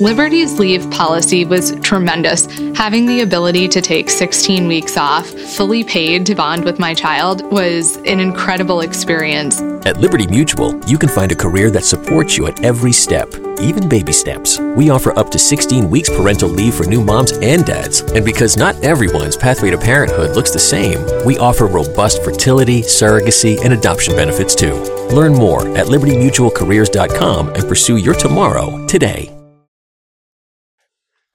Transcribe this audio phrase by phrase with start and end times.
[0.00, 2.46] Liberty's leave policy was tremendous.
[2.76, 7.42] Having the ability to take 16 weeks off, fully paid to bond with my child,
[7.52, 9.60] was an incredible experience.
[9.86, 13.88] At Liberty Mutual, you can find a career that supports you at every step, even
[13.88, 14.58] baby steps.
[14.58, 18.00] We offer up to 16 weeks parental leave for new moms and dads.
[18.00, 23.62] And because not everyone's pathway to parenthood looks the same, we offer robust fertility, surrogacy,
[23.64, 24.74] and adoption benefits too.
[25.14, 29.33] Learn more at libertymutualcareers.com and pursue your tomorrow today.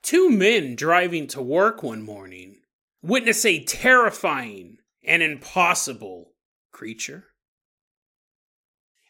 [0.02, 2.60] Two men driving to work one morning
[3.02, 6.32] witness a terrifying and impossible
[6.72, 7.24] creature.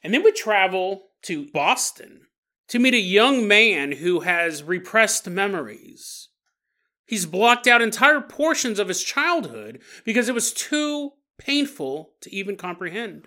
[0.03, 2.23] And then we travel to Boston
[2.69, 6.29] to meet a young man who has repressed memories.
[7.07, 12.57] He's blocked out entire portions of his childhood because it was too painful to even
[12.57, 13.27] comprehend.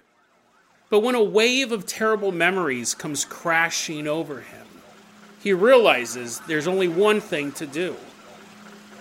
[0.90, 4.63] But when a wave of terrible memories comes crashing over him,
[5.44, 7.96] he realizes there's only one thing to do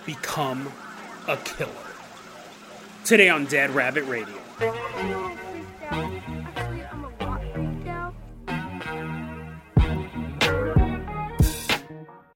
[0.05, 0.69] become
[1.29, 1.71] a killer.
[3.05, 4.37] Today on Dead Rabbit Radio.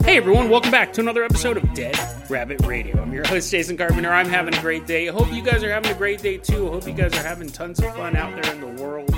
[0.04, 1.98] Hey everyone, welcome back to another episode of Dead
[2.30, 3.02] Rabbit Radio.
[3.02, 4.10] I'm your host, Jason Carpenter.
[4.10, 5.10] I'm having a great day.
[5.10, 6.70] I hope you guys are having a great day too.
[6.70, 9.17] I hope you guys are having tons of fun out there in the world.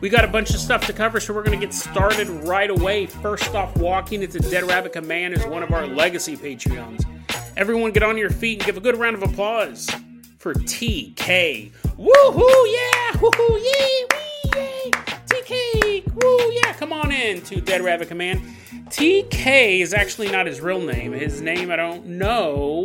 [0.00, 2.68] We got a bunch of stuff to cover, so we're going to get started right
[2.68, 3.06] away.
[3.06, 7.04] First off, walking into Dead Rabbit Command is one of our legacy Patreons.
[7.56, 9.88] Everyone get on your feet and give a good round of applause
[10.38, 11.72] for TK.
[11.98, 13.12] Woohoo, yeah!
[13.12, 14.06] Woohoo, yeah!
[14.12, 14.90] Wee, yay!
[15.26, 16.12] TK!
[16.12, 16.74] Woo, yeah!
[16.74, 18.42] Come on in to Dead Rabbit Command.
[18.90, 21.12] TK is actually not his real name.
[21.12, 22.84] His name, I don't know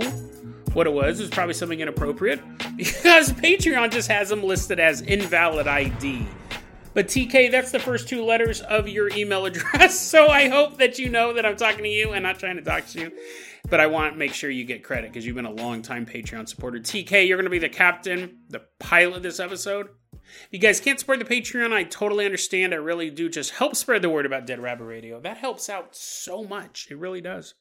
[0.71, 1.19] what it was.
[1.19, 2.39] It was probably something inappropriate
[2.77, 6.25] because Patreon just has him listed as invalid ID.
[6.93, 9.99] But TK, that's the first two letters of your email address.
[9.99, 12.61] So I hope that you know that I'm talking to you and not trying to
[12.61, 13.11] dox you.
[13.69, 16.05] But I want to make sure you get credit because you've been a long time
[16.05, 16.79] Patreon supporter.
[16.79, 19.89] TK, you're going to be the captain, the pilot this episode.
[20.13, 22.73] If you guys can't support the Patreon, I totally understand.
[22.73, 23.29] I really do.
[23.29, 25.19] Just help spread the word about Dead Rabbit Radio.
[25.19, 26.87] That helps out so much.
[26.89, 27.53] It really does.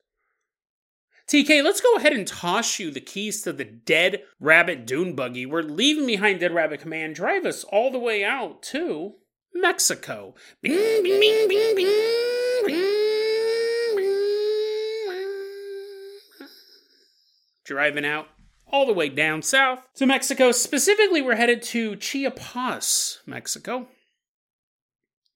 [1.30, 5.46] TK, let's go ahead and toss you the keys to the Dead Rabbit Dune Buggy.
[5.46, 7.14] We're leaving behind Dead Rabbit Command.
[7.14, 9.14] Drive us all the way out to
[9.54, 10.34] Mexico.
[10.62, 12.86] Bing, bing, bing, bing, bing, bing,
[17.64, 18.28] Driving out
[18.66, 20.52] all the way down south to Mexico.
[20.52, 23.88] Specifically, we're headed to Chiapas, Mexico.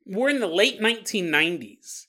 [0.06, 2.06] We're in the late 1990s.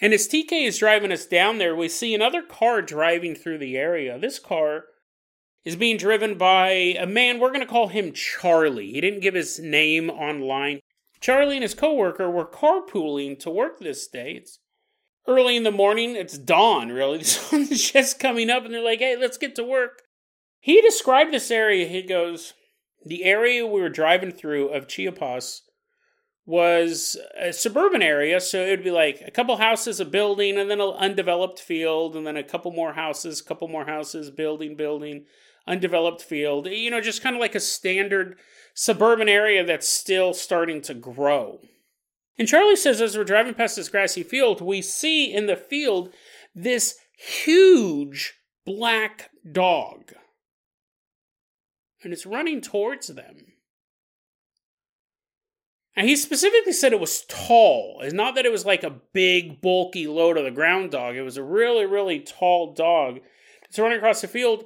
[0.00, 3.76] And as TK is driving us down there, we see another car driving through the
[3.76, 4.18] area.
[4.18, 4.84] This car
[5.64, 8.92] is being driven by a man, we're going to call him Charlie.
[8.92, 10.80] He didn't give his name online.
[11.24, 14.32] Charlie and his coworker were carpooling to work this day.
[14.32, 14.58] It's
[15.26, 16.16] early in the morning.
[16.16, 17.16] It's dawn, really.
[17.20, 20.02] The sun's just coming up, and they're like, hey, let's get to work.
[20.60, 21.88] He described this area.
[21.88, 22.52] He goes,
[23.06, 25.62] the area we were driving through of Chiapas
[26.46, 30.70] was a suburban area, so it would be like a couple houses, a building, and
[30.70, 35.24] then an undeveloped field, and then a couple more houses, couple more houses, building, building,
[35.66, 36.66] undeveloped field.
[36.66, 38.36] You know, just kind of like a standard
[38.74, 41.60] suburban area that's still starting to grow.
[42.38, 46.12] And Charlie says, as we're driving past this grassy field, we see in the field
[46.54, 48.34] this huge
[48.66, 50.12] black dog.
[52.02, 53.53] And it's running towards them.
[55.96, 58.00] And he specifically said it was tall.
[58.02, 61.14] It's not that it was like a big, bulky, low to the ground dog.
[61.14, 63.20] It was a really, really tall dog.
[63.68, 64.64] It's running across the field.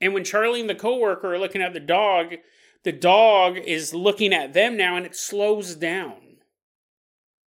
[0.00, 2.36] And when Charlie and the coworker are looking at the dog,
[2.84, 6.38] the dog is looking at them now and it slows down.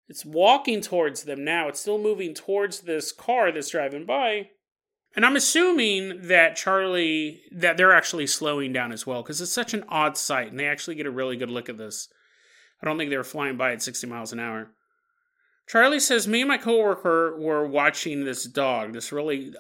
[0.09, 1.69] It's walking towards them now.
[1.69, 4.51] It's still moving towards this car that's driving by.
[5.15, 9.75] And I'm assuming that Charlie, that they're actually slowing down as well, because it's such
[9.75, 12.09] an odd sight, and they actually get a really good look at this.
[12.83, 14.71] I don't think they were flying by at 60 miles an hour.
[15.69, 19.55] Charlie says, Me and my coworker were watching this dog, this really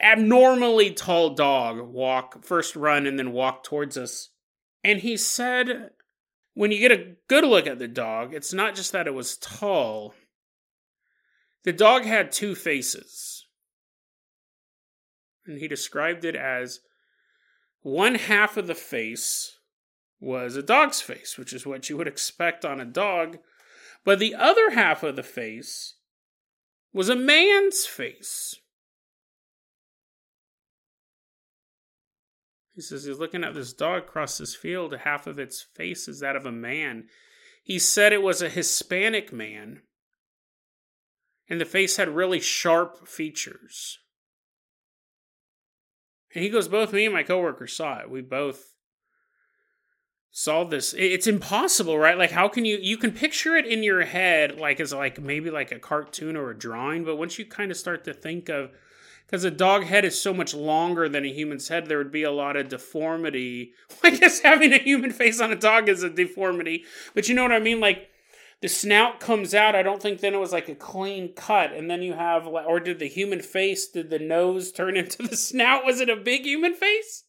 [0.00, 4.30] abnormally tall dog, walk, first run, and then walk towards us.
[4.84, 5.90] And he said,
[6.54, 9.36] when you get a good look at the dog, it's not just that it was
[9.36, 10.14] tall,
[11.64, 13.35] the dog had two faces
[15.46, 16.80] and he described it as
[17.82, 19.58] one half of the face
[20.20, 23.38] was a dog's face, which is what you would expect on a dog,
[24.04, 25.94] but the other half of the face
[26.92, 28.54] was a man's face.
[32.74, 34.94] He says he's looking at this dog across this field.
[35.04, 37.04] Half of its face is that of a man.
[37.64, 39.80] He said it was a Hispanic man.
[41.48, 43.98] And the face had really sharp features.
[46.36, 48.10] And he goes, Both me and my coworker saw it.
[48.10, 48.74] We both
[50.30, 50.92] saw this.
[50.92, 52.18] It's impossible, right?
[52.18, 55.50] Like, how can you, you can picture it in your head, like, as like maybe
[55.50, 58.70] like a cartoon or a drawing, but once you kind of start to think of,
[59.24, 62.24] because a dog head is so much longer than a human's head, there would be
[62.24, 63.72] a lot of deformity.
[64.04, 66.84] I guess having a human face on a dog is a deformity,
[67.14, 67.80] but you know what I mean?
[67.80, 68.10] Like,
[68.62, 69.74] the snout comes out.
[69.74, 72.80] I don't think then it was like a clean cut, and then you have, or
[72.80, 73.86] did the human face?
[73.88, 75.84] Did the nose turn into the snout?
[75.84, 77.24] Was it a big human face?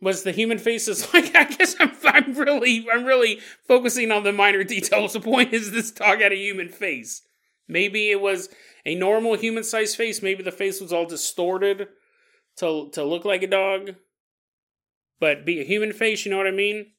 [0.00, 1.34] Was the human face is like?
[1.34, 5.12] I guess I'm, I'm really, I'm really focusing on the minor details.
[5.12, 7.22] The point is, this dog had a human face.
[7.66, 8.48] Maybe it was
[8.86, 10.22] a normal human-sized face.
[10.22, 11.88] Maybe the face was all distorted
[12.56, 13.96] to to look like a dog,
[15.20, 16.24] but be a human face.
[16.24, 16.92] You know what I mean?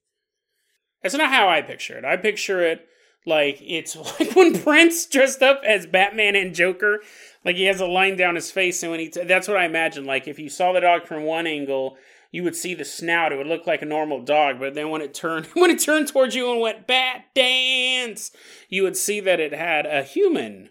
[1.02, 2.06] That's not how I picture it.
[2.06, 2.88] I picture it
[3.26, 7.02] like it's like when Prince dressed up as Batman and Joker,
[7.46, 9.66] like he has a line down his face, and when he t- that's what I
[9.66, 10.06] imagine.
[10.06, 11.98] Like if you saw the dog from one angle,
[12.32, 14.60] you would see the snout; it would look like a normal dog.
[14.60, 18.32] But then when it turned when it turned towards you and went bat dance,
[18.68, 20.70] you would see that it had a human,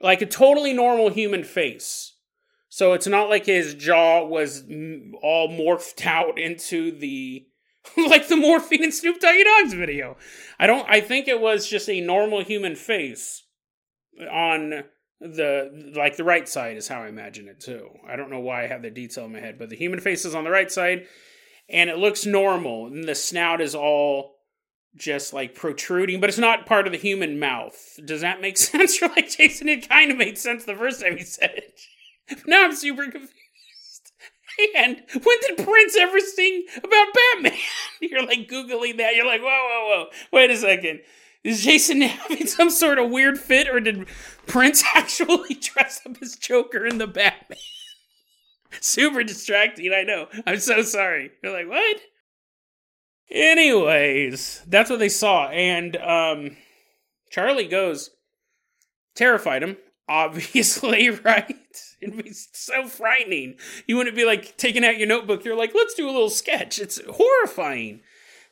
[0.00, 2.16] like a totally normal human face.
[2.72, 4.62] So it's not like his jaw was
[5.22, 7.46] all morphed out into the
[7.96, 10.16] like the morphine and Snoop Doggy Dogg's video.
[10.58, 10.88] I don't.
[10.88, 13.44] I think it was just a normal human face
[14.30, 14.84] on
[15.20, 17.88] the like the right side is how I imagine it too.
[18.08, 20.24] I don't know why I have the detail in my head, but the human face
[20.24, 21.06] is on the right side,
[21.68, 24.36] and it looks normal, and the snout is all
[24.96, 27.98] just like protruding, but it's not part of the human mouth.
[28.04, 29.00] Does that make sense?
[29.00, 29.68] You're like Jason.
[29.68, 31.80] It kind of made sense the first time he said it.
[32.46, 33.32] now I'm super confused.
[34.76, 37.58] And when did Prince ever sing about Batman?
[38.00, 39.14] You're like Googling that.
[39.14, 40.06] You're like, whoa, whoa, whoa.
[40.32, 41.00] Wait a second.
[41.42, 44.06] Is Jason having some sort of weird fit, or did
[44.46, 47.58] Prince actually dress up as Joker in the Batman?
[48.80, 50.28] Super distracting, I know.
[50.46, 51.32] I'm so sorry.
[51.42, 51.96] You're like, what?
[53.30, 55.48] Anyways, that's what they saw.
[55.48, 56.56] And um
[57.30, 58.10] Charlie goes,
[59.14, 59.76] terrified him,
[60.10, 61.56] obviously, right?
[62.02, 63.54] It'd be so frightening.
[63.86, 65.44] You wouldn't be like taking out your notebook.
[65.44, 66.78] You're like, let's do a little sketch.
[66.78, 68.00] It's horrifying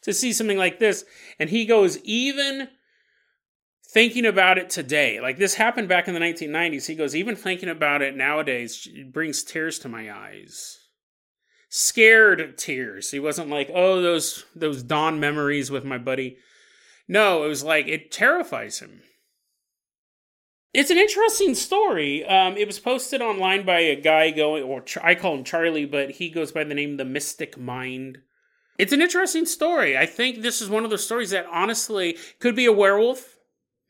[0.02, 1.04] to see something like this.
[1.38, 2.68] And he goes, even
[3.90, 6.86] thinking about it today, like this happened back in the 1990s.
[6.86, 10.78] He goes, even thinking about it nowadays it brings tears to my eyes.
[11.70, 13.10] Scared tears.
[13.10, 16.38] He wasn't like, oh, those those dawn memories with my buddy.
[17.06, 19.02] No, it was like it terrifies him
[20.74, 22.24] it's an interesting story.
[22.26, 26.12] Um, it was posted online by a guy going, or I call him Charlie, but
[26.12, 28.18] he goes by the name The Mystic Mind.
[28.78, 29.96] It's an interesting story.
[29.96, 33.38] I think this is one of those stories that honestly could be a werewolf.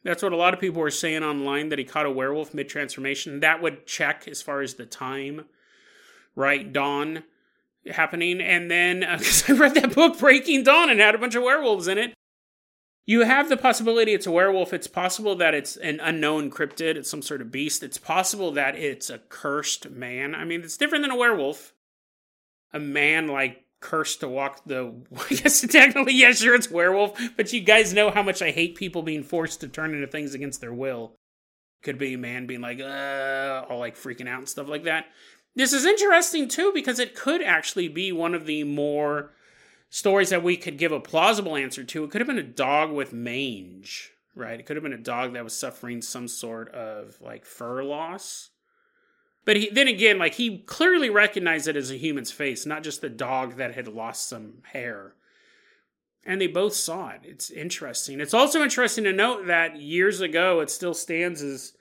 [0.05, 2.69] That's what a lot of people were saying online that he caught a werewolf mid
[2.69, 3.41] transformation.
[3.41, 5.47] That would check as far as the time,
[6.37, 6.73] right?
[6.73, 7.25] Dawn
[7.91, 8.41] happening.
[8.41, 11.43] And then, because uh, I read that book, Breaking Dawn, and had a bunch of
[11.43, 12.15] werewolves in it
[13.09, 14.75] you have the possibility it's a werewolf.
[14.75, 16.95] It's possible that it's an unknown cryptid.
[16.95, 17.83] It's some sort of beast.
[17.83, 20.35] It's possible that it's a cursed man.
[20.35, 21.73] I mean, it's different than a werewolf.
[22.75, 24.93] A man like cursed to walk the.
[25.31, 27.19] I guess technically, yeah, sure, it's werewolf.
[27.35, 30.35] But you guys know how much I hate people being forced to turn into things
[30.35, 31.15] against their will.
[31.83, 35.07] Could be a man being like, uh, all like freaking out and stuff like that.
[35.57, 39.33] This is interesting too because it could actually be one of the more
[39.91, 42.05] stories that we could give a plausible answer to.
[42.05, 44.61] It could have been a dog with mange, right?
[44.61, 48.51] It could have been a dog that was suffering some sort of like fur loss.
[49.45, 53.01] But he, then again, like he clearly recognized it as a human's face, not just
[53.01, 55.15] the dog that had lost some hair.
[56.25, 57.21] And they both saw it.
[57.25, 58.21] It's interesting.
[58.21, 61.73] It's also interesting to note that years ago, it still stands as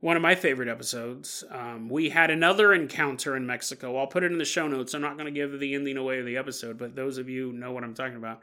[0.00, 1.42] one of my favorite episodes.
[1.50, 3.96] Um, we had another encounter in Mexico.
[3.96, 4.94] I'll put it in the show notes.
[4.94, 7.52] I'm not going to give the ending away of the episode, but those of you
[7.52, 8.42] know what I'm talking about.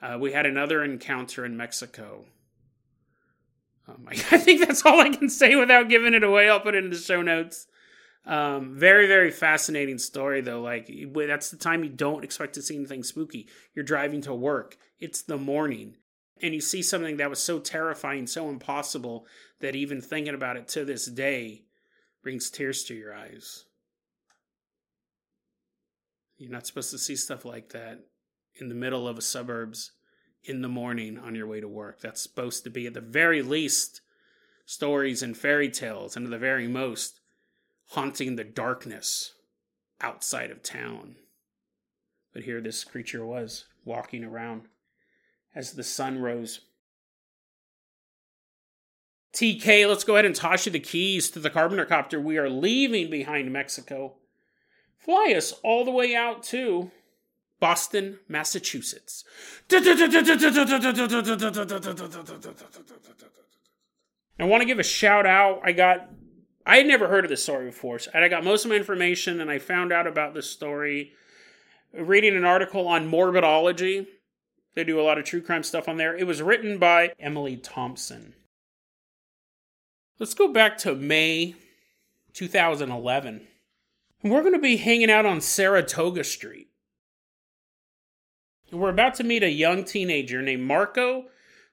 [0.00, 2.24] Uh, we had another encounter in Mexico.
[3.88, 6.48] Um, I, I think that's all I can say without giving it away.
[6.48, 7.66] I'll put it in the show notes.
[8.24, 10.60] Um, very, very fascinating story, though.
[10.60, 13.48] Like, that's the time you don't expect to see anything spooky.
[13.74, 15.96] You're driving to work, it's the morning
[16.42, 19.26] and you see something that was so terrifying, so impossible,
[19.60, 21.62] that even thinking about it to this day
[22.22, 23.64] brings tears to your eyes.
[26.36, 28.00] You're not supposed to see stuff like that
[28.56, 29.92] in the middle of a suburbs
[30.42, 32.00] in the morning on your way to work.
[32.00, 34.00] That's supposed to be, at the very least,
[34.66, 37.20] stories and fairy tales, and at the very most,
[37.90, 39.34] haunting the darkness
[40.00, 41.14] outside of town.
[42.32, 44.62] But here this creature was, walking around
[45.54, 46.60] as the sun rose.
[49.34, 52.20] TK, let's go ahead and toss you the keys to the Carpenter Copter.
[52.20, 54.14] We are leaving behind Mexico.
[54.98, 56.90] Fly us all the way out to
[57.58, 59.24] Boston, Massachusetts.
[64.38, 65.60] I want to give a shout out.
[65.64, 66.10] I got,
[66.66, 69.40] I had never heard of this story before, and I got most of my information,
[69.40, 71.12] and I found out about this story
[71.94, 74.06] reading an article on Morbidology.
[74.74, 76.16] They do a lot of true crime stuff on there.
[76.16, 78.34] It was written by Emily Thompson.
[80.18, 81.56] Let's go back to May
[82.32, 83.46] 2011.
[84.22, 86.68] And we're going to be hanging out on Saratoga Street.
[88.70, 91.26] And we're about to meet a young teenager named Marco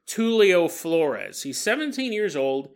[0.07, 1.43] Tulio Flores.
[1.43, 2.69] He's 17 years old,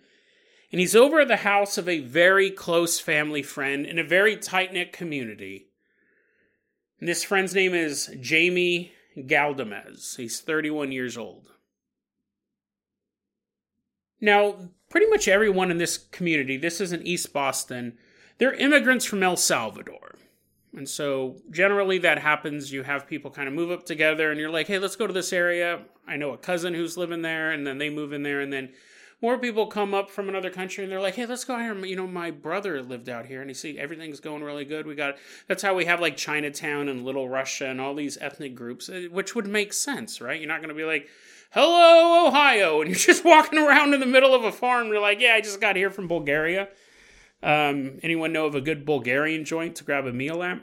[0.72, 4.38] and he's over at the house of a very close family friend in a very
[4.38, 5.68] tight knit community.
[7.00, 10.16] And this friend's name is Jamie Galdamez.
[10.18, 11.50] He's 31 years old.
[14.22, 17.98] Now, pretty much everyone in this community, this is in East Boston,
[18.38, 20.16] they're immigrants from El Salvador.
[20.76, 22.72] And so generally that happens.
[22.72, 25.14] You have people kind of move up together and you're like, hey, let's go to
[25.14, 25.82] this area.
[26.08, 28.74] I know a cousin who's living there, and then they move in there, and then
[29.24, 31.74] more people come up from another country and they're like, hey, let's go here.
[31.86, 34.86] You know, my brother lived out here and you see everything's going really good.
[34.86, 35.16] We got
[35.48, 39.08] that's how we have like Chinatown and Little Russia and all these ethnic groups, eh,
[39.10, 40.40] which would make sense, right?
[40.40, 41.08] You're not going to be like,
[41.52, 44.88] hello, Ohio, and you're just walking around in the middle of a farm.
[44.88, 46.68] You're like, yeah, I just got here from Bulgaria.
[47.42, 50.60] Um, anyone know of a good Bulgarian joint to grab a meal at?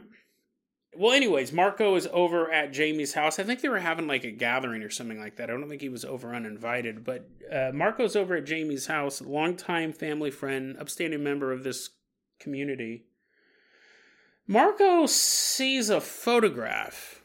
[0.97, 3.39] Well, anyways, Marco is over at Jamie's house.
[3.39, 5.49] I think they were having like a gathering or something like that.
[5.49, 9.93] I don't think he was over uninvited, but uh, Marco's over at Jamie's house, longtime
[9.93, 11.91] family friend, upstanding member of this
[12.41, 13.05] community.
[14.49, 17.23] Marco sees a photograph,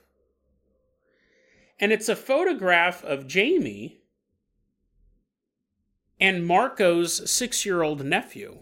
[1.79, 4.01] and it's a photograph of Jamie
[6.19, 8.59] and Marco's six year old nephew.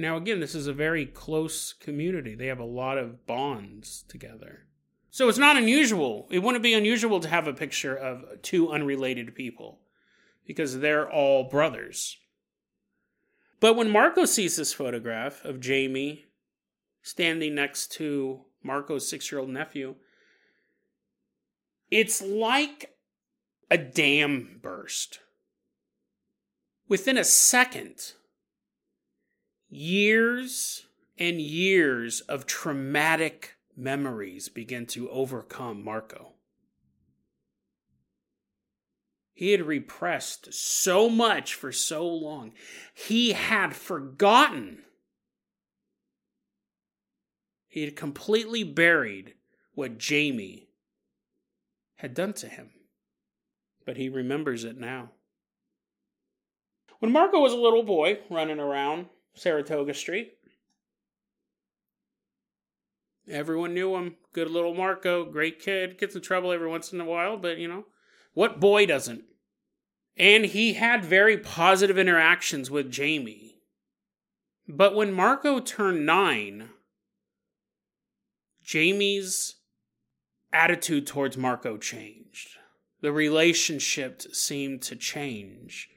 [0.00, 2.34] Now, again, this is a very close community.
[2.34, 4.66] They have a lot of bonds together.
[5.10, 6.28] So it's not unusual.
[6.30, 9.80] It wouldn't be unusual to have a picture of two unrelated people
[10.46, 12.16] because they're all brothers.
[13.58, 16.26] But when Marco sees this photograph of Jamie
[17.02, 19.96] standing next to Marco's six year old nephew,
[21.90, 22.96] it's like
[23.70, 25.20] a dam burst.
[26.88, 28.14] Within a second,
[29.70, 30.84] years
[31.16, 36.32] and years of traumatic memories begin to overcome Marco.
[39.32, 42.52] He had repressed so much for so long.
[42.92, 44.82] He had forgotten.
[47.68, 49.34] He had completely buried
[49.72, 50.68] what Jamie
[51.96, 52.70] had done to him.
[53.86, 55.12] But he remembers it now.
[56.98, 60.34] When Marco was a little boy running around, Saratoga Street.
[63.28, 64.16] Everyone knew him.
[64.32, 65.98] Good little Marco, great kid.
[65.98, 67.86] Gets in trouble every once in a while, but you know,
[68.34, 69.24] what boy doesn't?
[70.16, 73.56] And he had very positive interactions with Jamie.
[74.68, 76.70] But when Marco turned nine,
[78.62, 79.56] Jamie's
[80.52, 82.56] attitude towards Marco changed.
[83.00, 85.88] The relationship seemed to change.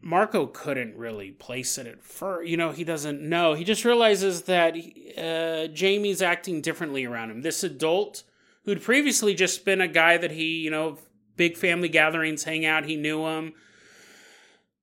[0.00, 2.48] Marco couldn't really place it at first.
[2.48, 3.54] You know, he doesn't know.
[3.54, 4.74] He just realizes that
[5.16, 7.42] uh, Jamie's acting differently around him.
[7.42, 8.22] This adult
[8.64, 10.98] who'd previously just been a guy that he, you know,
[11.36, 13.54] big family gatherings, hang out, he knew him.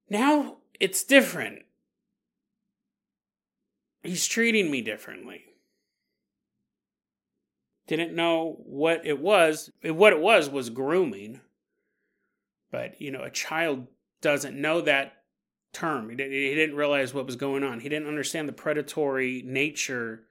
[0.10, 1.64] Now it's different.
[4.04, 5.46] He's treating me differently.
[7.88, 9.72] Didn't know what it was.
[9.84, 11.42] What it was was grooming.
[12.72, 13.88] But, you know, a child
[14.26, 15.14] doesn't know that
[15.72, 16.10] term.
[16.10, 17.80] He didn't realize what was going on.
[17.80, 20.24] He didn't understand the predatory nature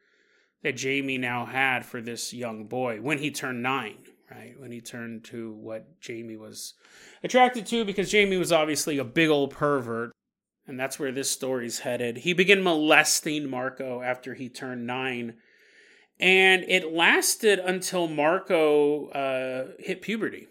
[0.64, 3.98] that Jamie now had for this young boy when he turned nine,
[4.28, 4.58] right?
[4.58, 6.74] When he turned to what Jamie was
[7.22, 10.10] attracted to, because Jamie was obviously a big old pervert.
[10.66, 12.16] And that's where this story's headed.
[12.16, 15.34] He began molesting Marco after he turned nine.
[16.18, 20.48] And it lasted until Marco uh, hit puberty.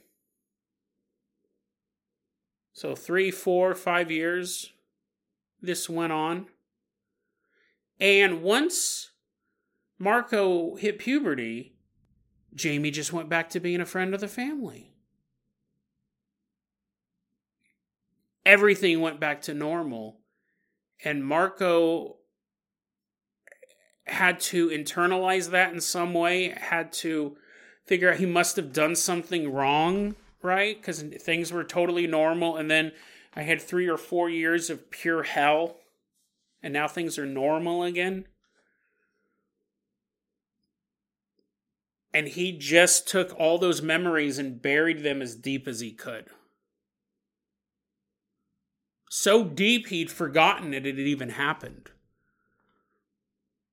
[2.74, 4.74] So, three, four, five years
[5.62, 6.48] this went on.
[8.00, 9.12] And once
[9.98, 11.75] Marco hit puberty,
[12.53, 14.92] Jamie just went back to being a friend of the family.
[18.46, 20.20] Everything went back to normal.
[21.06, 22.18] And Marco
[24.06, 27.38] had to internalize that in some way, had to
[27.86, 30.79] figure out he must have done something wrong right?
[30.79, 32.57] Because things were totally normal.
[32.57, 32.91] And then
[33.35, 35.77] I had three or four years of pure hell.
[36.62, 38.27] And now things are normal again.
[42.13, 46.27] And he just took all those memories and buried them as deep as he could.
[49.09, 51.89] So deep he'd forgotten that it had even happened.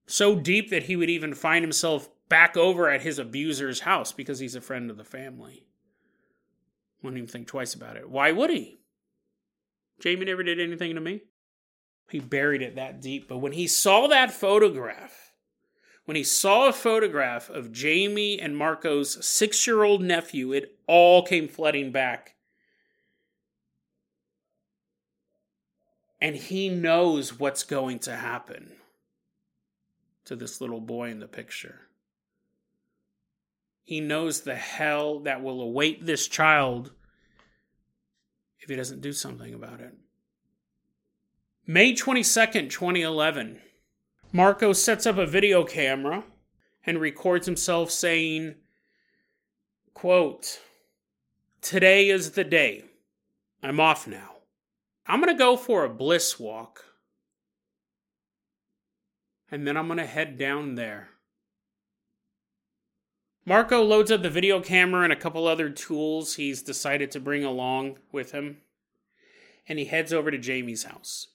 [0.06, 4.38] So deep that he would even find himself back over at his abuser's house because
[4.38, 5.66] he's a friend of the family.
[7.02, 8.09] Wouldn't even think twice about it.
[8.09, 8.80] Why would he?
[10.00, 11.23] Jamie never did anything to me.
[12.11, 13.28] He buried it that deep.
[13.28, 15.33] But when he saw that photograph,
[16.04, 21.23] when he saw a photograph of Jamie and Marco's six year old nephew, it all
[21.23, 22.35] came flooding back.
[26.21, 28.73] And he knows what's going to happen
[30.25, 31.89] to this little boy in the picture.
[33.90, 36.92] He knows the hell that will await this child
[38.61, 39.92] if he doesn't do something about it.
[41.66, 43.61] May 22nd, 2011,
[44.30, 46.23] Marco sets up a video camera
[46.87, 48.54] and records himself saying,
[49.92, 50.61] quote,
[51.61, 52.85] Today is the day.
[53.61, 54.37] I'm off now.
[55.04, 56.85] I'm going to go for a bliss walk.
[59.50, 61.09] And then I'm going to head down there.
[63.47, 67.44] Marco loads up the video camera and a couple other tools he's decided to bring
[67.44, 68.59] along with him,
[69.66, 71.28] and he heads over to Jamie's house.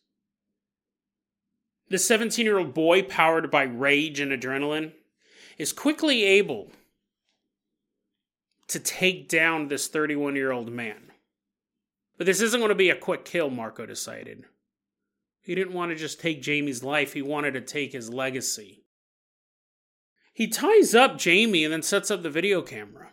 [1.89, 4.93] The 17 year old boy, powered by rage and adrenaline,
[5.57, 6.71] is quickly able
[8.67, 11.11] to take down this 31 year old man.
[12.17, 14.45] But this isn't going to be a quick kill, Marco decided.
[15.41, 18.84] He didn't want to just take Jamie's life, he wanted to take his legacy.
[20.35, 23.11] He ties up Jamie and then sets up the video camera.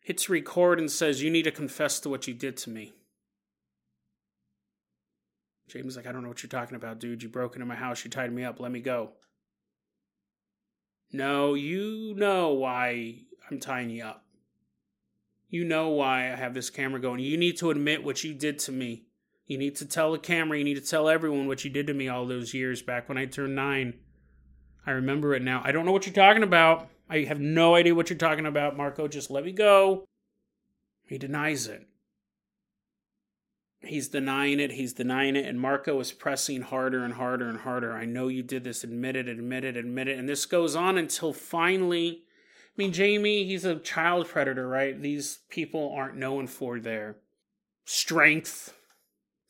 [0.00, 2.94] Hits record and says, You need to confess to what you did to me.
[5.68, 7.22] Jamie's like, I don't know what you're talking about, dude.
[7.22, 8.02] You broke into my house.
[8.02, 8.58] You tied me up.
[8.58, 9.10] Let me go.
[11.12, 14.24] No, you know why I'm tying you up.
[15.50, 17.20] You know why I have this camera going.
[17.20, 19.04] You need to admit what you did to me.
[19.46, 21.94] You need to tell the camera, you need to tell everyone what you did to
[21.94, 23.98] me all those years back when I turned nine.
[24.86, 25.62] I remember it now.
[25.64, 26.88] I don't know what you're talking about.
[27.08, 29.08] I have no idea what you're talking about, Marco.
[29.08, 30.04] Just let me go.
[31.06, 31.86] He denies it.
[33.80, 34.72] He's denying it.
[34.72, 35.46] He's denying it.
[35.46, 37.92] And Marco is pressing harder and harder and harder.
[37.92, 38.84] I know you did this.
[38.84, 40.18] Admit it, admit it, admit it.
[40.18, 42.22] And this goes on until finally.
[42.22, 45.00] I mean, Jamie, he's a child predator, right?
[45.00, 47.16] These people aren't known for their
[47.84, 48.72] strength,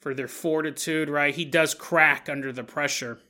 [0.01, 1.35] for their fortitude, right?
[1.35, 3.21] He does crack under the pressure.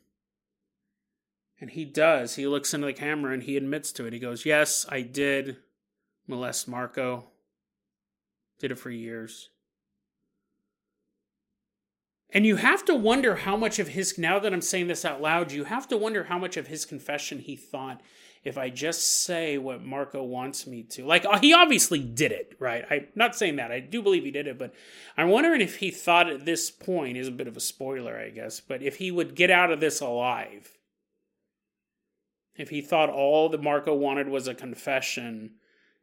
[1.60, 2.36] And he does.
[2.36, 4.12] He looks into the camera and he admits to it.
[4.12, 5.56] He goes, Yes, I did
[6.26, 7.28] molest Marco.
[8.58, 9.50] Did it for years.
[12.30, 15.22] And you have to wonder how much of his, now that I'm saying this out
[15.22, 18.00] loud, you have to wonder how much of his confession he thought,
[18.42, 21.06] if I just say what Marco wants me to.
[21.06, 22.84] Like, uh, he obviously did it, right?
[22.90, 23.70] I'm not saying that.
[23.70, 24.74] I do believe he did it, but
[25.16, 28.30] I'm wondering if he thought at this point, is a bit of a spoiler, I
[28.30, 30.72] guess, but if he would get out of this alive
[32.56, 35.54] if he thought all that Marco wanted was a confession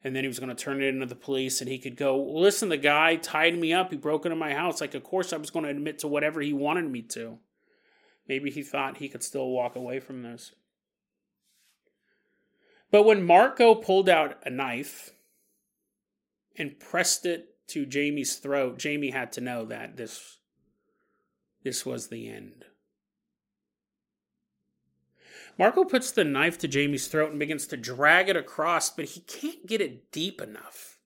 [0.03, 2.21] and then he was going to turn it into the police and he could go,
[2.21, 3.91] listen, the guy tied me up.
[3.91, 4.81] He broke into my house.
[4.81, 7.37] Like, of course I was going to admit to whatever he wanted me to.
[8.27, 10.53] Maybe he thought he could still walk away from this.
[12.89, 15.11] But when Marco pulled out a knife
[16.57, 20.37] and pressed it to Jamie's throat, Jamie had to know that this
[21.63, 22.65] this was the end.
[25.57, 29.21] Marco puts the knife to Jamie's throat and begins to drag it across, but he
[29.21, 30.99] can't get it deep enough.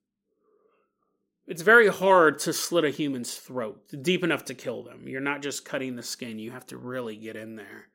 [1.46, 5.06] It's very hard to slit a human's throat deep enough to kill them.
[5.06, 7.88] You're not just cutting the skin, you have to really get in there.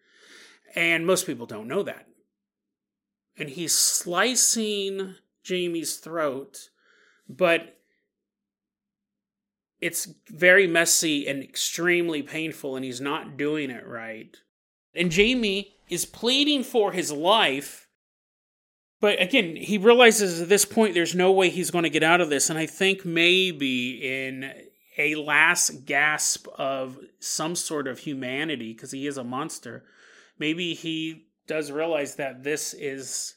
[0.76, 2.08] And most people don't know that.
[3.38, 6.70] And he's slicing Jamie's throat,
[7.28, 7.78] but
[9.82, 14.38] it's very messy and extremely painful, and he's not doing it right.
[14.94, 17.90] And Jamie is pleading for his life.
[19.02, 22.22] But again, he realizes at this point there's no way he's going to get out
[22.22, 22.50] of this.
[22.50, 24.52] And I think maybe in
[24.98, 29.84] a last gasp of some sort of humanity, because he is a monster,
[30.40, 33.36] maybe he does realize that this is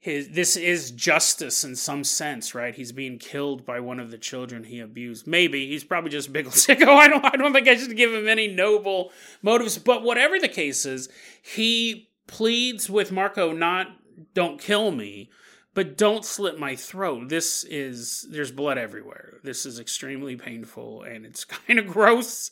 [0.00, 2.74] his this is justice in some sense, right?
[2.74, 5.26] He's being killed by one of the children he abused.
[5.26, 6.88] Maybe he's probably just a big sicko.
[6.88, 9.10] I don't I don't think I should give him any noble
[9.42, 9.78] motives.
[9.78, 11.08] But whatever the case is,
[11.42, 13.88] he pleads with Marco not
[14.34, 15.30] don't kill me,
[15.74, 17.28] but don't slit my throat.
[17.28, 19.38] This is, there's blood everywhere.
[19.42, 22.50] This is extremely painful and it's kind of gross.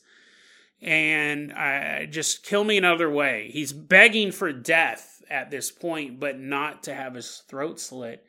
[0.83, 3.51] And I, just kill me another way.
[3.53, 8.25] He's begging for death at this point, but not to have his throat slit.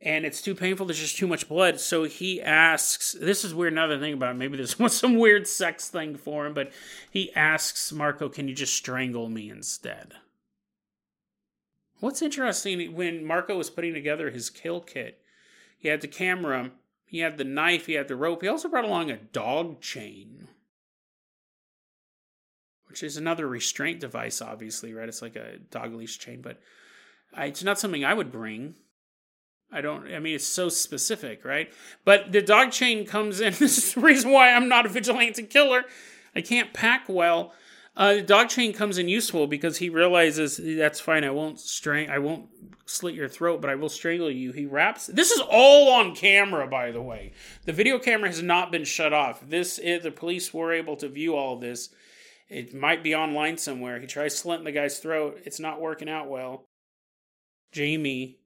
[0.00, 0.86] And it's too painful.
[0.86, 1.80] There's just too much blood.
[1.80, 3.16] So he asks.
[3.20, 3.72] This is weird.
[3.72, 4.38] Another thing about it.
[4.38, 6.72] Maybe this was some weird sex thing for him, but
[7.10, 10.14] he asks Marco, "Can you just strangle me instead?"
[12.00, 15.20] What's interesting when Marco was putting together his kill kit,
[15.78, 16.70] he had the camera,
[17.04, 18.42] he had the knife, he had the rope.
[18.42, 20.46] He also brought along a dog chain,
[22.88, 25.08] which is another restraint device, obviously, right?
[25.08, 26.58] It's like a dog leash chain, but
[27.36, 28.74] it's not something I would bring.
[29.70, 31.70] I don't, I mean, it's so specific, right?
[32.04, 33.52] But the dog chain comes in.
[33.58, 35.84] this is the reason why I'm not a vigilante killer.
[36.34, 37.52] I can't pack well.
[37.96, 41.24] Uh, the dog chain comes in useful because he realizes that's fine.
[41.24, 42.08] I won't strain.
[42.08, 42.46] I won't
[42.86, 44.52] slit your throat, but I will strangle you.
[44.52, 45.08] He wraps.
[45.08, 47.32] This is all on camera, by the way.
[47.64, 49.40] The video camera has not been shut off.
[49.46, 51.90] This is the police were able to view all this.
[52.48, 54.00] It might be online somewhere.
[54.00, 55.40] He tries slitting the guy's throat.
[55.44, 56.64] It's not working out well.
[57.72, 58.38] Jamie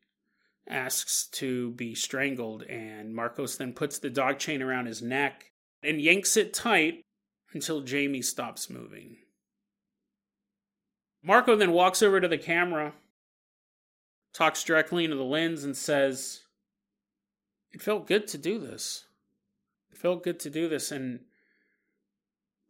[0.69, 6.01] asks to be strangled, and Marcos then puts the dog chain around his neck and
[6.01, 7.05] yanks it tight
[7.53, 9.17] until Jamie stops moving.
[11.23, 12.95] Marco then walks over to the camera,
[14.33, 16.41] talks directly into the lens, and says,
[17.73, 19.05] It felt good to do this.
[19.93, 21.21] It felt good to do this, and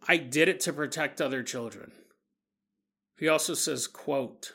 [0.08, 1.92] I did it to protect other children.
[3.18, 4.52] He also says, quote,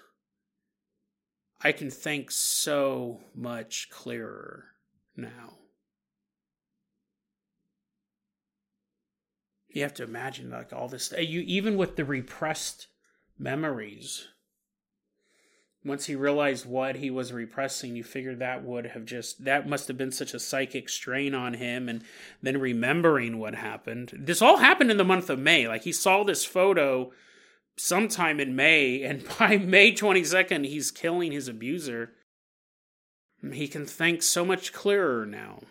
[1.62, 4.66] I can think so much clearer
[5.16, 5.58] now.
[9.70, 12.88] You have to imagine like all this you even with the repressed
[13.38, 14.28] memories.
[15.88, 19.88] Once he realized what he was repressing, you figured that would have just, that must
[19.88, 21.88] have been such a psychic strain on him.
[21.88, 22.04] And
[22.42, 24.12] then remembering what happened.
[24.14, 25.66] This all happened in the month of May.
[25.66, 27.14] Like he saw this photo
[27.78, 32.12] sometime in May, and by May 22nd, he's killing his abuser.
[33.54, 35.62] He can think so much clearer now.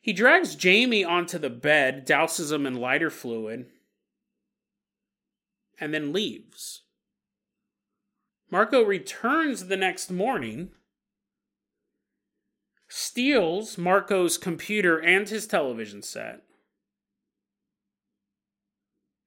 [0.00, 3.66] He drags Jamie onto the bed, douses him in lighter fluid,
[5.78, 6.83] and then leaves.
[8.50, 10.70] Marco returns the next morning,
[12.88, 16.42] steals Marco's computer and his television set,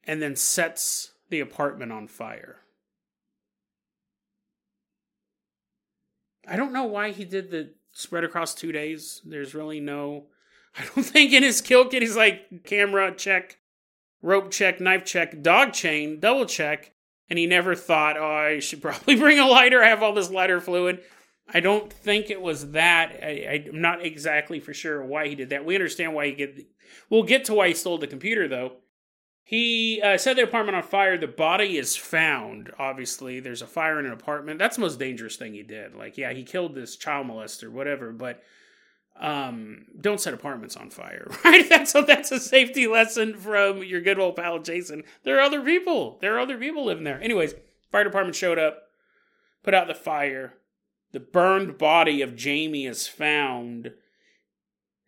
[0.06, 2.62] and then sets the apartment on fire.
[6.48, 9.22] I don't know why he did the spread across two days.
[9.26, 10.28] There's really no.
[10.78, 13.58] I don't think in his kill kit he's like camera check,
[14.22, 16.94] rope check, knife check, dog chain, double check,
[17.30, 20.32] and he never thought, oh, I should probably bring a lighter, I have all this
[20.32, 21.02] lighter fluid.
[21.54, 23.20] I don't think it was that.
[23.24, 25.66] I, am not exactly for sure why he did that.
[25.66, 26.68] We understand why he get.
[27.10, 28.74] We'll get to why he stole the computer, though.
[29.44, 31.18] He uh, set the apartment on fire.
[31.18, 32.70] The body is found.
[32.78, 34.60] Obviously, there's a fire in an apartment.
[34.60, 35.96] That's the most dangerous thing he did.
[35.96, 38.12] Like, yeah, he killed this child molester, whatever.
[38.12, 38.44] But
[39.20, 41.68] um, don't set apartments on fire, right?
[41.68, 45.04] That's a, that's a safety lesson from your good old pal Jason.
[45.24, 46.18] There are other people.
[46.22, 47.22] There are other people living there.
[47.22, 47.56] Anyways,
[47.92, 48.84] fire department showed up,
[49.64, 50.54] put out the fire.
[51.14, 53.94] The burned body of Jamie is found.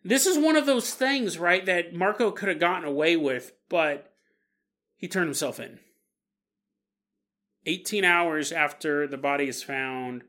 [0.02, 4.12] This is one of those things, right, that Marco could have gotten away with, but
[4.96, 5.78] he turned himself in.
[7.66, 10.22] 18 hours after the body is found.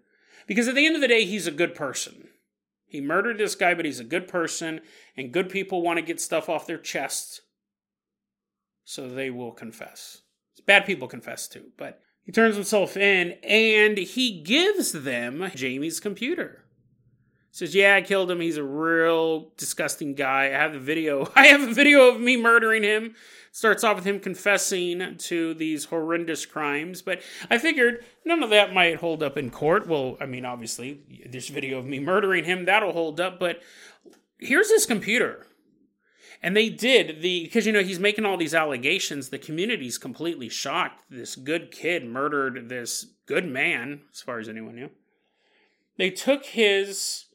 [0.46, 2.28] Because at the end of the day, he's a good person.
[2.92, 4.82] He murdered this guy, but he's a good person,
[5.16, 7.40] and good people want to get stuff off their chests,
[8.84, 10.24] so they will confess.
[10.66, 16.61] Bad people confess too, but he turns himself in and he gives them Jamie's computer.
[17.52, 18.40] Says, "Yeah, I killed him.
[18.40, 20.46] He's a real disgusting guy.
[20.46, 21.30] I have the video.
[21.36, 23.16] I have a video of me murdering him
[23.52, 27.02] starts off with him confessing to these horrendous crimes.
[27.02, 29.88] But I figured none of that might hold up in court.
[29.88, 33.40] Well, I mean, obviously, this video of me murdering him, that'll hold up.
[33.40, 33.62] But
[34.40, 35.46] here's his computer.
[36.44, 39.30] And they did the because you know he's making all these allegations.
[39.30, 41.04] The community's completely shocked.
[41.08, 44.90] This good kid murdered this good man, as far as anyone knew.
[45.98, 47.26] They took his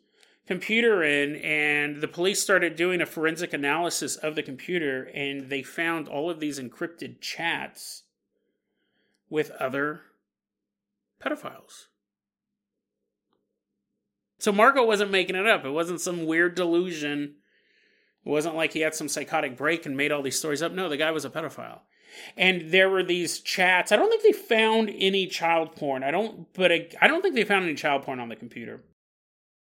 [0.47, 5.63] computer in and the police started doing a forensic analysis of the computer and they
[5.63, 8.05] found all of these encrypted chats
[9.29, 10.03] with other
[11.21, 11.87] pedophiles.
[14.39, 15.65] So Marco wasn't making it up.
[15.65, 17.37] It wasn't some weird delusion.
[18.25, 20.73] It wasn't like he had some psychotic break and made all these stories up.
[20.73, 21.81] No, the guy was a pedophile.
[22.37, 23.93] And there were these chats.
[23.93, 26.05] I don't think they found any child porn.
[26.05, 28.83] I don't, but I, I don't think they found any child porn on the computer.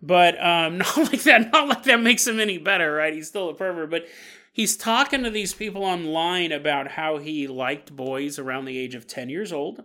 [0.01, 1.51] But um, not like that.
[1.51, 3.13] Not like that makes him any better, right?
[3.13, 4.07] He's still a pervert, but
[4.53, 9.07] he's talking to these people online about how he liked boys around the age of
[9.07, 9.83] ten years old.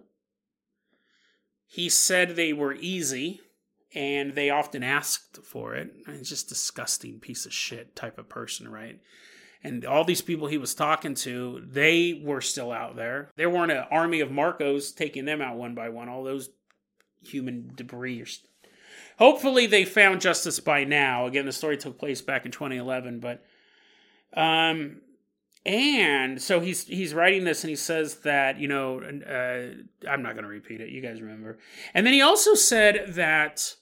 [1.66, 3.40] He said they were easy,
[3.94, 5.92] and they often asked for it.
[6.06, 9.00] It's just a disgusting piece of shit type of person, right?
[9.64, 13.30] And all these people he was talking to, they were still out there.
[13.36, 16.10] There weren't an army of Marcos taking them out one by one.
[16.10, 16.50] All those
[17.22, 18.26] human debris.
[19.18, 21.26] Hopefully, they found justice by now.
[21.26, 23.44] Again, the story took place back in 2011, but
[24.34, 25.00] um,
[25.66, 30.32] and so he's he's writing this and he says that you know uh, I'm not
[30.32, 30.90] going to repeat it.
[30.90, 31.58] You guys remember.
[31.94, 33.74] And then he also said that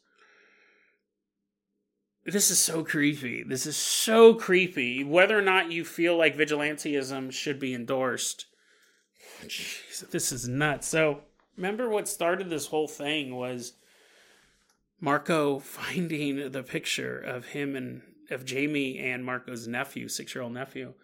[2.25, 3.43] this is so creepy.
[3.43, 5.03] This is so creepy.
[5.03, 8.47] Whether or not you feel like vigilanteism should be endorsed,
[9.47, 10.87] Jeez, this is nuts.
[10.87, 11.23] So,
[11.57, 13.73] remember what started this whole thing was
[15.03, 20.55] Marco finding the picture of him and of Jamie and Marco's nephew, six year old
[20.55, 20.95] nephew.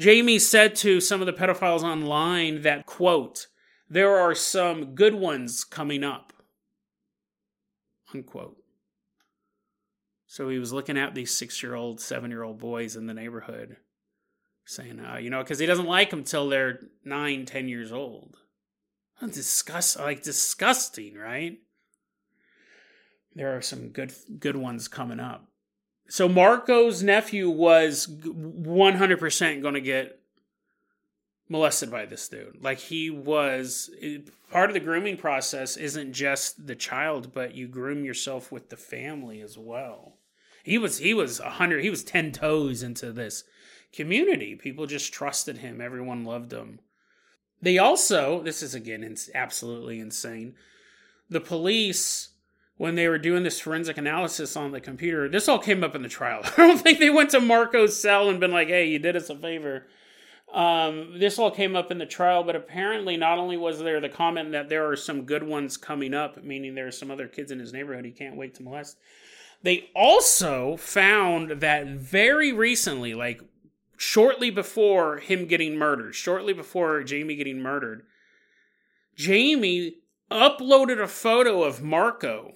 [0.00, 3.46] Jamie said to some of the pedophiles online that, quote,
[3.88, 6.32] there are some good ones coming up,
[8.14, 8.56] unquote.
[10.26, 13.14] So he was looking at these six year old, seven year old boys in the
[13.14, 13.76] neighborhood,
[14.64, 18.36] saying, uh, you know, because he doesn't like them till they're nine, ten years old.
[19.20, 21.58] Disgust, like disgusting, right?
[23.34, 25.46] There are some good, good ones coming up.
[26.08, 30.20] So Marco's nephew was 100% going to get
[31.48, 32.58] molested by this dude.
[32.62, 33.90] Like he was
[34.50, 38.76] part of the grooming process isn't just the child, but you groom yourself with the
[38.76, 40.16] family as well.
[40.62, 43.44] He was he was a hundred he was ten toes into this
[43.92, 44.54] community.
[44.54, 45.80] People just trusted him.
[45.80, 46.80] Everyone loved him.
[47.62, 50.54] They also this is again it's absolutely insane.
[51.28, 52.30] The police
[52.80, 56.00] when they were doing this forensic analysis on the computer, this all came up in
[56.00, 56.40] the trial.
[56.56, 59.28] I don't think they went to Marco's cell and been like, "Hey, you did us
[59.28, 59.86] a favor."
[60.50, 64.08] Um, this all came up in the trial, but apparently, not only was there the
[64.08, 67.50] comment that there are some good ones coming up, meaning there are some other kids
[67.50, 68.96] in his neighborhood he can't wait to molest,
[69.62, 73.42] they also found that very recently, like
[73.98, 78.06] shortly before him getting murdered, shortly before Jamie getting murdered,
[79.16, 79.96] Jamie
[80.30, 82.54] uploaded a photo of Marco.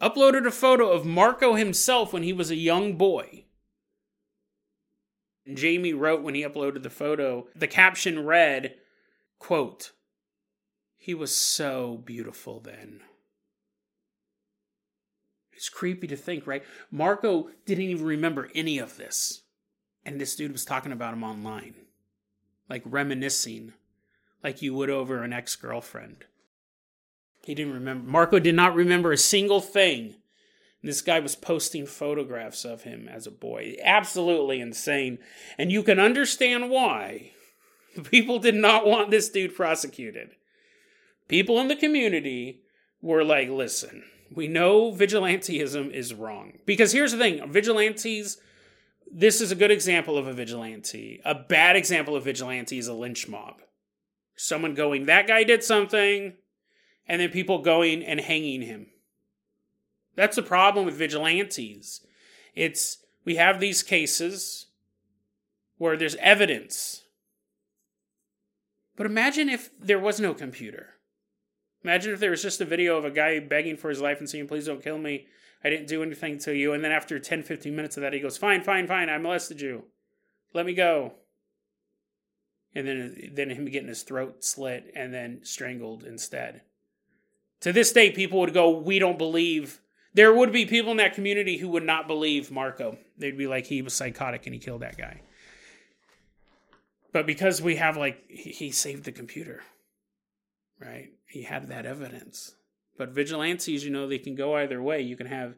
[0.00, 3.44] Uploaded a photo of Marco himself when he was a young boy.
[5.44, 8.76] And Jamie wrote when he uploaded the photo, the caption read,
[9.38, 9.92] quote,
[10.96, 13.00] He was so beautiful then.
[15.52, 16.62] It's creepy to think, right?
[16.90, 19.42] Marco didn't even remember any of this.
[20.06, 21.74] And this dude was talking about him online,
[22.70, 23.74] like reminiscing,
[24.42, 26.24] like you would over an ex girlfriend.
[27.44, 28.08] He didn't remember.
[28.08, 30.14] Marco did not remember a single thing.
[30.82, 33.76] This guy was posting photographs of him as a boy.
[33.82, 35.18] Absolutely insane.
[35.58, 37.32] And you can understand why.
[38.04, 40.30] People did not want this dude prosecuted.
[41.28, 42.62] People in the community
[43.02, 46.58] were like, listen, we know vigilanteism is wrong.
[46.66, 48.38] Because here's the thing vigilantes,
[49.12, 51.20] this is a good example of a vigilante.
[51.24, 53.56] A bad example of vigilante is a lynch mob.
[54.36, 56.34] Someone going, that guy did something,
[57.10, 58.86] and then people going and hanging him.
[60.14, 62.06] That's the problem with vigilantes.
[62.54, 64.66] It's we have these cases
[65.76, 67.02] where there's evidence.
[68.94, 70.90] But imagine if there was no computer.
[71.82, 74.30] Imagine if there was just a video of a guy begging for his life and
[74.30, 75.26] saying, Please don't kill me.
[75.64, 76.72] I didn't do anything to you.
[76.72, 79.10] And then after 10, 15 minutes of that, he goes, Fine, fine, fine.
[79.10, 79.86] I molested you.
[80.54, 81.14] Let me go.
[82.72, 86.62] And then, then him getting his throat slit and then strangled instead.
[87.60, 89.80] To this day, people would go, We don't believe.
[90.12, 92.98] There would be people in that community who would not believe Marco.
[93.16, 95.22] They'd be like, He was psychotic and he killed that guy.
[97.12, 99.62] But because we have, like, he saved the computer,
[100.80, 101.10] right?
[101.30, 102.56] he had that evidence.
[102.98, 105.00] But vigilantes, you know, they can go either way.
[105.00, 105.54] You can have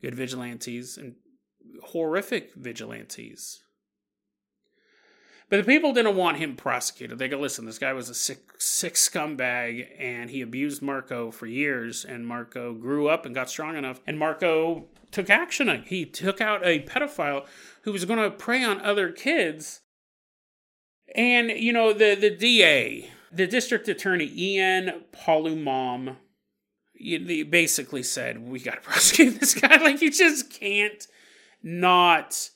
[0.00, 1.16] good vigilantes and
[1.82, 3.62] horrific vigilantes.
[5.50, 7.18] But the people didn't want him prosecuted.
[7.18, 11.46] They go, listen, this guy was a sick, sick scumbag and he abused Marco for
[11.46, 12.04] years.
[12.04, 14.00] And Marco grew up and got strong enough.
[14.06, 15.82] And Marco took action.
[15.86, 17.46] He took out a pedophile
[17.82, 19.80] who was going to prey on other kids.
[21.16, 26.16] And, you know, the, the DA, the district attorney, Ian Polumbaum,
[27.50, 29.76] basically said, We got to prosecute this guy.
[29.78, 31.04] Like, you just can't
[31.60, 32.50] not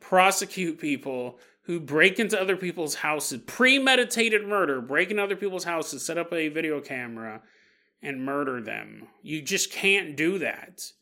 [0.00, 6.02] prosecute people who break into other people's houses, premeditated murder, break into other people's houses,
[6.02, 7.42] set up a video camera,
[8.02, 9.06] and murder them.
[9.20, 10.92] You just can't do that.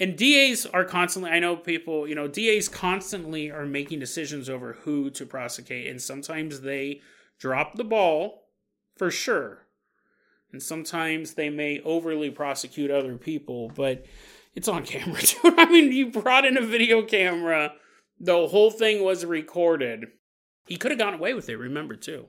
[0.00, 4.72] And DAs are constantly, I know people, you know, DAs constantly are making decisions over
[4.82, 7.02] who to prosecute, and sometimes they
[7.38, 8.48] drop the ball
[8.96, 9.68] for sure.
[10.50, 14.04] And sometimes they may overly prosecute other people, but
[14.56, 15.56] it's on camera, dude.
[15.56, 17.74] I mean, you brought in a video camera,
[18.18, 20.06] the whole thing was recorded.
[20.66, 22.26] He could have gotten away with it, remember, too.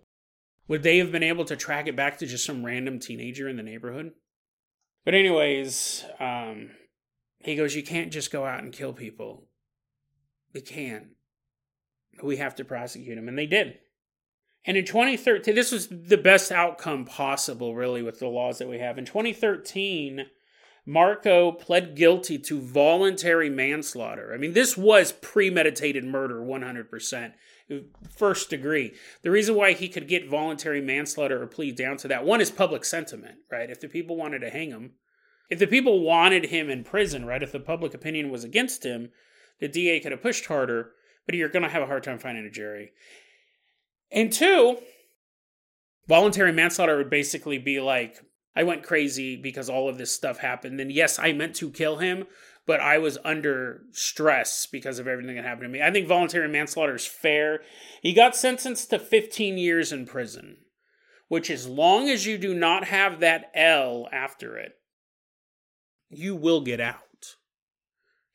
[0.68, 3.58] Would they have been able to track it back to just some random teenager in
[3.58, 4.12] the neighborhood?
[5.06, 6.72] But, anyways, um,
[7.40, 9.46] he goes, You can't just go out and kill people.
[10.54, 11.08] We can't.
[12.22, 13.28] We have to prosecute him.
[13.28, 13.80] And they did.
[14.66, 18.80] And in 2013, this was the best outcome possible, really, with the laws that we
[18.80, 18.98] have.
[18.98, 20.26] In 2013,
[20.90, 24.34] Marco pled guilty to voluntary manslaughter.
[24.34, 27.34] I mean, this was premeditated murder 100%,
[28.10, 28.94] first degree.
[29.22, 32.50] The reason why he could get voluntary manslaughter or plead down to that one is
[32.50, 33.70] public sentiment, right?
[33.70, 34.94] If the people wanted to hang him,
[35.50, 37.44] if the people wanted him in prison, right?
[37.44, 39.10] If the public opinion was against him,
[39.60, 40.92] the DA could have pushed harder,
[41.26, 42.94] but you're going to have a hard time finding a jury.
[44.10, 44.78] And two,
[46.08, 48.22] voluntary manslaughter would basically be like,
[48.58, 50.82] I went crazy because all of this stuff happened.
[50.82, 52.26] And yes, I meant to kill him,
[52.66, 55.84] but I was under stress because of everything that happened to me.
[55.84, 57.62] I think voluntary manslaughter is fair.
[58.02, 60.58] He got sentenced to 15 years in prison,
[61.28, 64.72] which, as long as you do not have that L after it,
[66.10, 67.36] you will get out.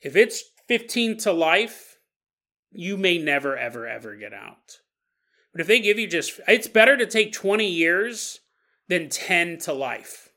[0.00, 1.98] If it's 15 to life,
[2.70, 4.78] you may never, ever, ever get out.
[5.50, 8.38] But if they give you just, it's better to take 20 years
[8.92, 10.28] than 10 to life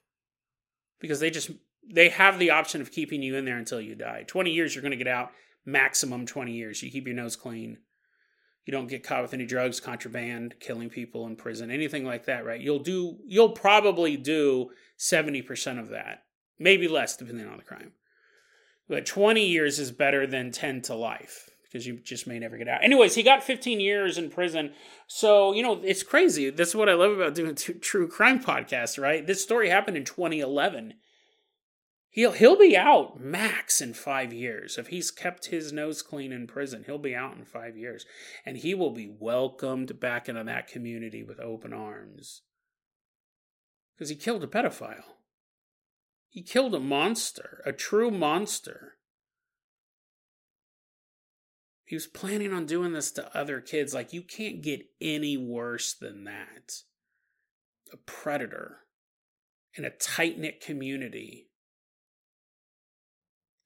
[1.02, 1.52] because they just,
[1.94, 4.24] they have the option of keeping you in there until you die.
[4.26, 5.32] 20 years, you're going to get out,
[5.66, 6.82] maximum 20 years.
[6.82, 7.80] You keep your nose clean.
[8.66, 12.46] You don't get caught with any drugs, contraband, killing people in prison, anything like that,
[12.46, 12.62] right?
[12.62, 16.24] You'll do, you'll probably do 70% of that,
[16.58, 17.92] maybe less depending on the crime.
[18.88, 22.70] But 20 years is better than 10 to life because you just may never get
[22.70, 22.82] out.
[22.86, 24.72] Anyways, he got 15 years in prison.
[25.08, 26.50] So, you know, it's crazy.
[26.50, 29.28] This is what I love about doing t- true crime podcasts, right?
[29.28, 30.94] This story happened in 2011.
[32.12, 34.78] He'll he'll be out max in 5 years.
[34.78, 38.06] If he's kept his nose clean in prison, he'll be out in 5 years
[38.46, 42.44] and he will be welcomed back into that community with open arms.
[44.00, 45.18] Cuz he killed a pedophile.
[46.30, 48.94] He killed a monster, a true monster
[51.86, 53.94] he was planning on doing this to other kids.
[53.94, 56.82] Like, you can't get any worse than that.
[57.94, 58.80] A predator
[59.76, 61.50] in a tight knit community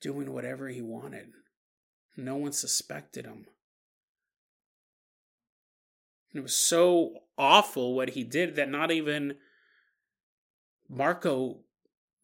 [0.01, 1.29] doing whatever he wanted.
[2.17, 3.45] No one suspected him.
[6.32, 9.36] And it was so awful what he did that not even
[10.89, 11.60] Marco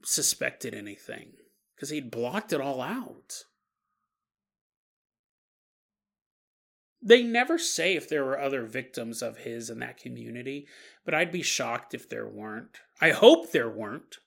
[0.04, 1.34] suspected anything
[1.76, 3.46] because he'd blocked it all out.
[7.08, 10.68] They never say if there were other victims of his in that community,
[11.06, 12.80] but I'd be shocked if there weren't.
[13.00, 14.18] I hope there weren't,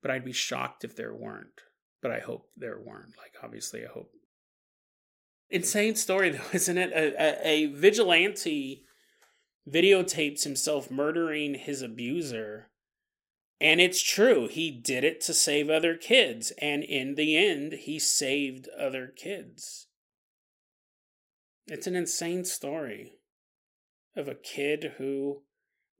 [0.00, 1.60] but I'd be shocked if there weren't.
[2.00, 3.18] But I hope there weren't.
[3.18, 4.10] Like, obviously, I hope.
[5.50, 6.92] Insane story, though, isn't it?
[6.92, 8.82] A, a, a vigilante
[9.70, 12.70] videotapes himself murdering his abuser.
[13.60, 16.52] And it's true, he did it to save other kids.
[16.58, 19.88] And in the end, he saved other kids.
[21.66, 23.18] It's an insane story
[24.14, 25.42] of a kid who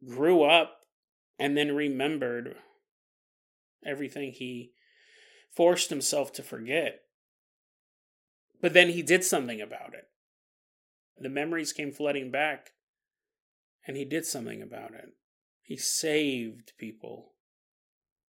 [0.07, 0.81] grew up
[1.39, 2.57] and then remembered
[3.85, 4.73] everything he
[5.55, 7.01] forced himself to forget.
[8.61, 10.09] But then he did something about it.
[11.19, 12.71] The memories came flooding back,
[13.87, 15.11] and he did something about it.
[15.63, 17.33] He saved people.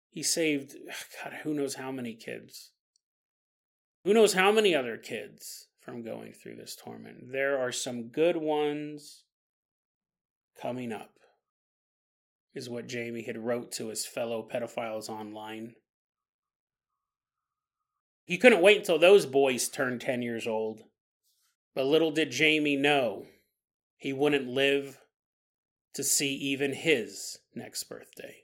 [0.09, 0.75] He saved,
[1.23, 2.71] God, who knows how many kids.
[4.03, 7.31] Who knows how many other kids from going through this torment.
[7.31, 9.23] There are some good ones
[10.61, 11.19] coming up,
[12.53, 15.75] is what Jamie had wrote to his fellow pedophiles online.
[18.25, 20.83] He couldn't wait until those boys turned 10 years old.
[21.73, 23.25] But little did Jamie know
[23.97, 24.99] he wouldn't live
[25.93, 28.43] to see even his next birthday.